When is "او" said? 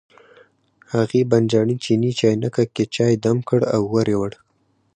3.75-3.81